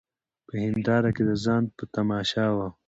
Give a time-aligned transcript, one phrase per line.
[0.47, 2.67] په هینداره کي د ځان په تماشا وه